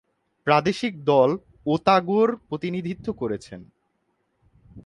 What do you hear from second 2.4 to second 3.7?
প্রতিনিধিত্ব করেছেন।